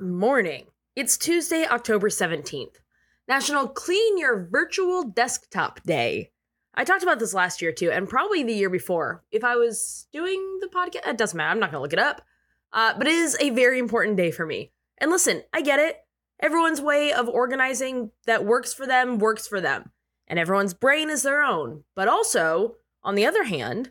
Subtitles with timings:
[0.00, 0.66] morning.
[0.94, 2.76] It's Tuesday, October 17th,
[3.26, 6.30] National Clean Your Virtual Desktop Day.
[6.74, 9.24] I talked about this last year too, and probably the year before.
[9.30, 11.50] If I was doing the podcast, it doesn't matter.
[11.50, 12.22] I'm not going to look it up.
[12.72, 14.72] Uh, but it is a very important day for me.
[14.98, 15.96] And listen, I get it.
[16.40, 19.90] Everyone's way of organizing that works for them works for them,
[20.28, 21.82] and everyone's brain is their own.
[21.96, 23.90] But also, on the other hand,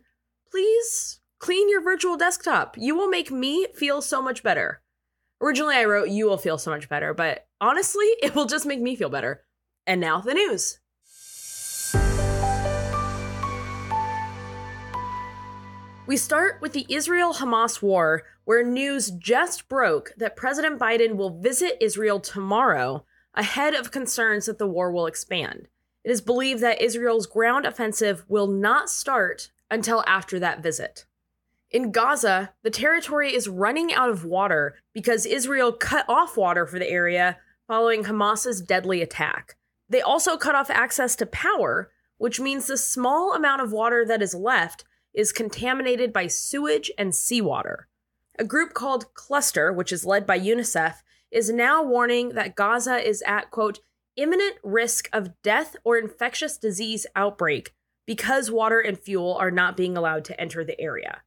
[0.50, 2.78] please clean your virtual desktop.
[2.78, 4.82] You will make me feel so much better.
[5.40, 8.82] Originally, I wrote, You will feel so much better, but honestly, it will just make
[8.82, 9.44] me feel better.
[9.86, 10.80] And now, the news.
[16.08, 21.38] We start with the Israel Hamas war, where news just broke that President Biden will
[21.38, 25.68] visit Israel tomorrow ahead of concerns that the war will expand.
[26.04, 31.06] It is believed that Israel's ground offensive will not start until after that visit.
[31.70, 36.80] In Gaza, the territory is running out of water because Israel cut off water for
[36.80, 39.58] the area following Hamas's deadly attack.
[39.90, 44.22] They also cut off access to power, which means the small amount of water that
[44.22, 47.90] is left is contaminated by sewage and seawater.
[48.40, 51.02] A group called Cluster, which is led by UNICEF,
[51.32, 53.80] is now warning that Gaza is at, quote,
[54.16, 57.74] imminent risk of death or infectious disease outbreak
[58.06, 61.22] because water and fuel are not being allowed to enter the area.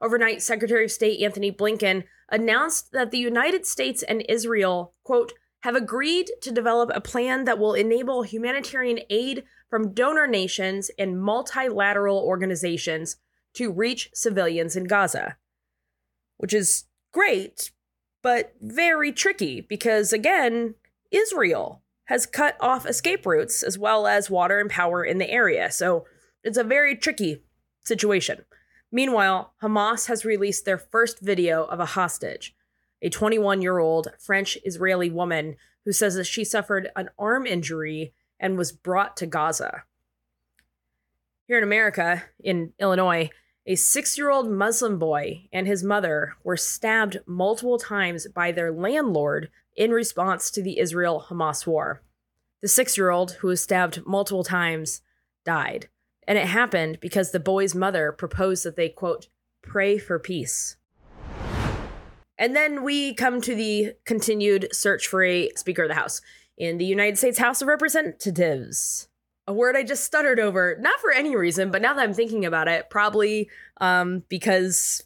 [0.00, 5.76] Overnight, Secretary of State Antony Blinken announced that the United States and Israel, quote, have
[5.76, 12.18] agreed to develop a plan that will enable humanitarian aid from donor nations and multilateral
[12.18, 13.16] organizations
[13.54, 15.36] to reach civilians in Gaza.
[16.38, 17.72] Which is great,
[18.22, 20.76] but very tricky because, again,
[21.10, 25.70] Israel has cut off escape routes as well as water and power in the area.
[25.70, 26.06] So
[26.42, 27.42] it's a very tricky
[27.84, 28.44] situation.
[28.92, 32.54] Meanwhile, Hamas has released their first video of a hostage,
[33.00, 38.12] a 21 year old French Israeli woman who says that she suffered an arm injury
[38.38, 39.84] and was brought to Gaza.
[41.46, 43.30] Here in America, in Illinois,
[43.66, 48.72] a six year old Muslim boy and his mother were stabbed multiple times by their
[48.72, 52.02] landlord in response to the Israel Hamas war.
[52.62, 55.02] The six year old, who was stabbed multiple times,
[55.44, 55.88] died.
[56.30, 59.26] And it happened because the boy's mother proposed that they, quote,
[59.62, 60.76] pray for peace.
[62.38, 66.20] And then we come to the continued search for a Speaker of the House
[66.56, 69.08] in the United States House of Representatives.
[69.48, 72.46] A word I just stuttered over, not for any reason, but now that I'm thinking
[72.46, 75.02] about it, probably um, because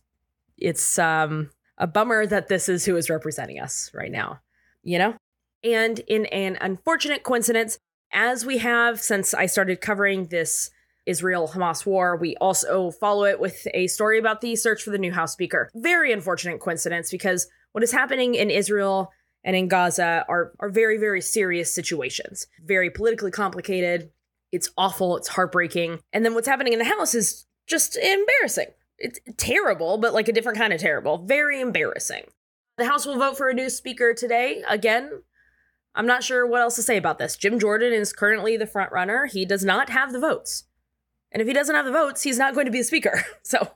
[0.59, 1.49] it's um,
[1.79, 4.41] a bummer that this is who is representing us right now,
[4.83, 5.15] you know?
[5.63, 7.79] And in an unfortunate coincidence,
[8.13, 10.69] as we have since I started covering this
[11.07, 12.17] Israel Hamas war.
[12.17, 15.71] We also follow it with a story about the search for the new House Speaker.
[15.75, 19.11] Very unfortunate coincidence because what is happening in Israel
[19.43, 24.11] and in Gaza are, are very, very serious situations, very politically complicated.
[24.53, 26.01] It's awful, it's heartbreaking.
[26.13, 28.69] And then what's happening in the House is just embarrassing.
[28.99, 31.19] It's terrible, but like a different kind of terrible.
[31.19, 32.25] Very embarrassing.
[32.79, 34.63] The House will vote for a new speaker today.
[34.69, 35.23] Again,
[35.95, 37.37] I'm not sure what else to say about this.
[37.37, 39.27] Jim Jordan is currently the front runner.
[39.27, 40.65] He does not have the votes.
[41.35, 43.23] And if he doesn't have the votes, he's not going to be the speaker.
[43.43, 43.73] So,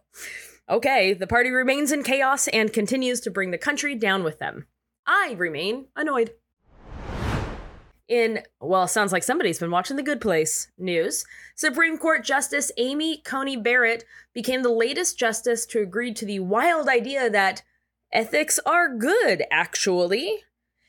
[0.70, 4.66] okay, the party remains in chaos and continues to bring the country down with them.
[5.06, 6.32] I remain annoyed.
[8.08, 13.18] In, well, sounds like somebody's been watching The Good Place news, Supreme Court Justice Amy
[13.18, 17.62] Coney Barrett became the latest justice to agree to the wild idea that
[18.10, 20.44] ethics are good, actually.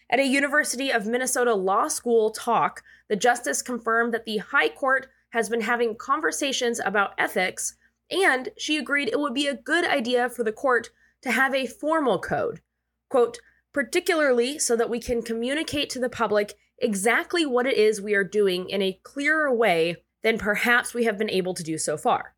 [0.09, 5.07] At a University of Minnesota Law School talk, the justice confirmed that the High Court
[5.29, 7.75] has been having conversations about ethics,
[8.09, 10.90] and she agreed it would be a good idea for the court
[11.22, 12.62] to have a formal code.
[13.09, 13.38] Quote,
[13.73, 18.23] particularly so that we can communicate to the public exactly what it is we are
[18.23, 22.34] doing in a clearer way than perhaps we have been able to do so far.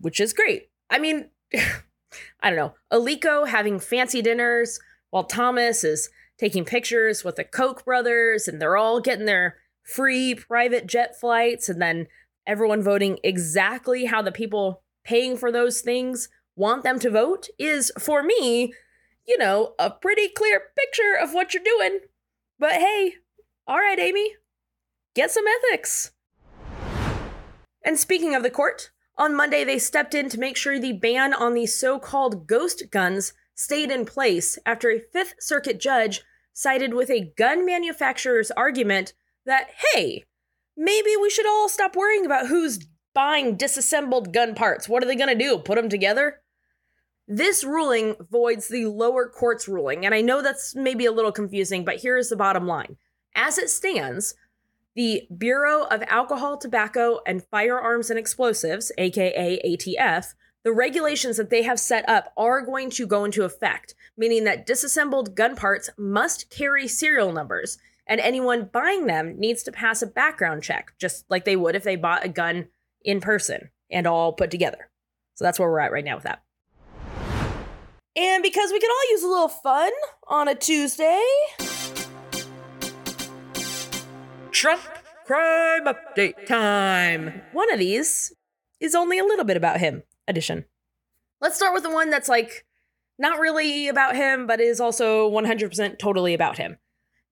[0.00, 0.70] Which is great.
[0.88, 1.30] I mean,
[2.40, 4.80] I don't know, Alito having fancy dinners
[5.10, 10.34] while Thomas is taking pictures with the Koch brothers and they're all getting their free
[10.34, 12.06] private jet flights and then
[12.50, 17.92] everyone voting exactly how the people paying for those things want them to vote is,
[17.96, 18.74] for me,
[19.24, 22.00] you know, a pretty clear picture of what you're doing.
[22.58, 23.14] But hey,
[23.68, 24.34] all right, Amy,
[25.14, 26.10] get some ethics.
[27.84, 31.32] And speaking of the court, on Monday they stepped in to make sure the ban
[31.32, 36.94] on the so called ghost guns stayed in place after a Fifth Circuit judge sided
[36.94, 39.12] with a gun manufacturer's argument
[39.46, 40.24] that, hey,
[40.80, 44.88] maybe we should all stop worrying about who's buying disassembled gun parts.
[44.88, 45.58] What are they going to do?
[45.58, 46.40] Put them together?
[47.28, 51.84] This ruling voids the lower court's ruling, and I know that's maybe a little confusing,
[51.84, 52.96] but here is the bottom line.
[53.36, 54.34] As it stands,
[54.96, 60.34] the Bureau of Alcohol, Tobacco, and Firearms and Explosives, aka ATF,
[60.64, 64.66] the regulations that they have set up are going to go into effect, meaning that
[64.66, 67.78] disassembled gun parts must carry serial numbers,
[68.10, 71.84] and anyone buying them needs to pass a background check, just like they would if
[71.84, 72.66] they bought a gun
[73.02, 74.90] in person and all put together.
[75.34, 76.42] So that's where we're at right now with that.
[78.16, 79.92] And because we could all use a little fun
[80.26, 81.22] on a Tuesday,
[84.50, 84.82] Trump
[85.24, 87.40] crime update time.
[87.52, 88.32] One of these
[88.80, 90.64] is only a little bit about him edition.
[91.40, 92.66] Let's start with the one that's like
[93.20, 96.78] not really about him, but is also 100% totally about him.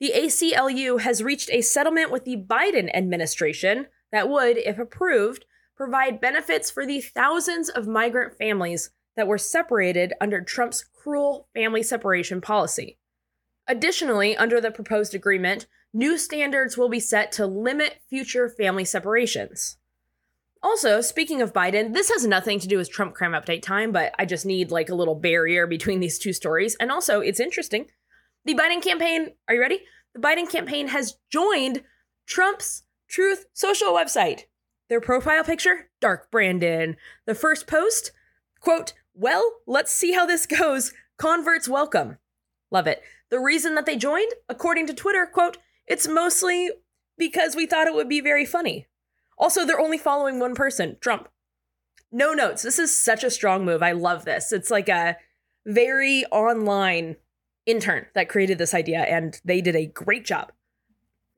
[0.01, 5.45] The ACLU has reached a settlement with the Biden administration that would, if approved,
[5.77, 11.83] provide benefits for the thousands of migrant families that were separated under Trump's cruel family
[11.83, 12.99] separation policy.
[13.67, 19.79] Additionally, under the proposed agreement, new standards will be set to limit future family separations.
[20.63, 24.13] Also, speaking of Biden, this has nothing to do with Trump crime update time, but
[24.19, 26.77] I just need like a little barrier between these two stories.
[26.77, 27.87] And also, it's interesting.
[28.49, 29.81] The Biden campaign, are you ready?
[30.15, 31.83] The Biden campaign has joined
[32.27, 34.45] Trump's Truth Social website.
[34.89, 36.97] Their profile picture, Dark Brandon.
[37.27, 38.11] The first post,
[38.59, 40.95] quote, well, let's see how this goes.
[41.19, 42.17] Converts welcome.
[42.71, 43.03] Love it.
[43.29, 46.71] The reason that they joined, according to Twitter, quote, it's mostly
[47.19, 48.87] because we thought it would be very funny.
[49.37, 51.29] Also, they're only following one person, Trump.
[52.11, 52.63] No notes.
[52.63, 53.83] This is such a strong move.
[53.83, 54.53] I love this.
[54.53, 55.19] It's like a
[55.67, 57.17] very online
[57.69, 60.53] intern that created this idea, and they did a great job.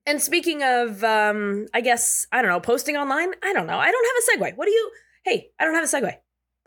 [0.06, 3.79] And speaking of, um, I guess, I don't know, posting online, I don't know.
[3.79, 4.56] I don't have a segue.
[4.56, 4.91] What do you,
[5.25, 6.17] hey, I don't have a segue.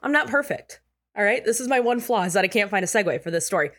[0.03, 0.81] I'm not perfect.
[1.17, 1.43] All right.
[1.43, 3.71] This is my one flaw is that I can't find a segue for this story.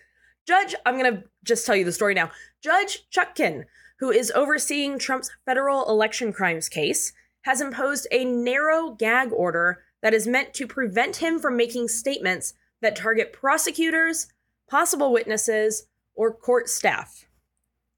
[0.46, 2.30] Judge, I'm to just tell you the story now.
[2.62, 3.64] Judge Chutkan,
[4.00, 10.14] who is overseeing Trump's federal election crimes case, has imposed a narrow gag order that
[10.14, 14.26] is meant to prevent him from making statements that target prosecutors,
[14.68, 17.26] possible witnesses, or court staff.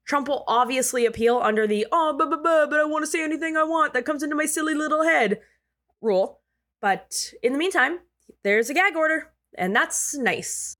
[0.06, 3.22] Trump will obviously appeal under the oh, blah, blah, blah, but I want to say
[3.22, 5.40] anything I want that comes into my silly little head
[6.00, 6.40] rule.
[6.80, 7.98] But in the meantime,
[8.44, 10.76] there's a gag order, and that's nice.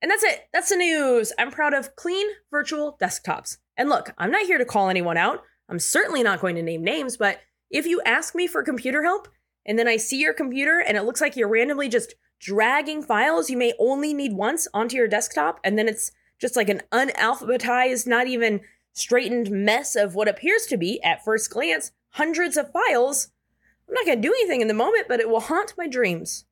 [0.00, 0.48] And that's it.
[0.52, 1.32] That's the news.
[1.38, 3.58] I'm proud of clean virtual desktops.
[3.76, 5.42] And look, I'm not here to call anyone out.
[5.68, 7.40] I'm certainly not going to name names, but
[7.70, 9.28] if you ask me for computer help
[9.64, 13.48] and then I see your computer and it looks like you're randomly just dragging files
[13.48, 16.10] you may only need once onto your desktop and then it's
[16.40, 18.60] just like an unalphabetized, not even
[18.92, 23.28] straightened mess of what appears to be, at first glance, hundreds of files,
[23.88, 26.46] I'm not going to do anything in the moment, but it will haunt my dreams.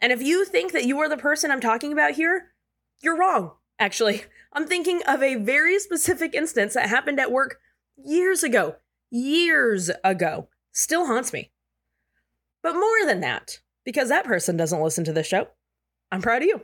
[0.00, 2.52] And if you think that you are the person I'm talking about here,
[3.02, 4.24] you're wrong, actually.
[4.52, 7.60] I'm thinking of a very specific instance that happened at work
[8.02, 8.76] years ago.
[9.10, 10.48] Years ago.
[10.72, 11.50] Still haunts me.
[12.62, 15.48] But more than that, because that person doesn't listen to this show,
[16.12, 16.60] I'm proud of you.